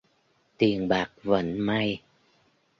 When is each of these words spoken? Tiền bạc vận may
Tiền 0.57 0.87
bạc 0.87 1.11
vận 1.23 1.59
may 1.59 2.01